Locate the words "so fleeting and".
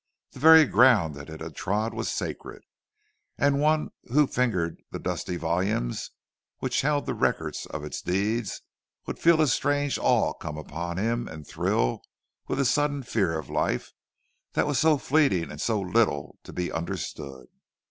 14.79-15.61